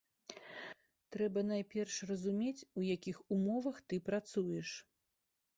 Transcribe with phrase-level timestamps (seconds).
[1.15, 4.77] Трэба найперш разумець, у якіх умовах ты працуеш.